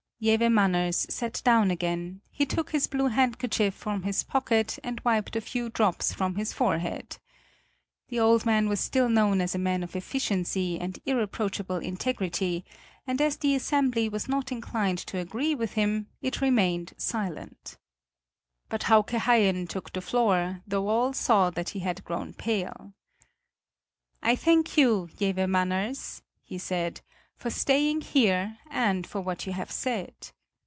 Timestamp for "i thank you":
24.21-25.09